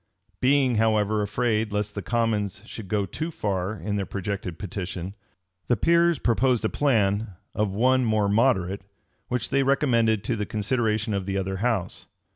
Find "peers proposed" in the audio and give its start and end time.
5.77-6.65